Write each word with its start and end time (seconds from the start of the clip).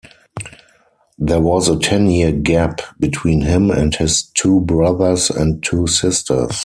There 1.19 1.41
was 1.41 1.69
a 1.69 1.77
ten-year 1.77 2.31
gap 2.31 2.81
between 2.99 3.41
him 3.41 3.69
and 3.69 3.93
his 3.93 4.23
two 4.31 4.61
brothers 4.61 5.29
and 5.29 5.61
two 5.61 5.85
sisters. 5.85 6.59